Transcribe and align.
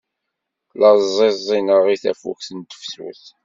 La 0.79 0.89
ẓẓiẓineɣ 1.01 1.83
i 1.93 1.97
tafukt 2.03 2.47
n 2.53 2.59
tefsut. 2.61 3.23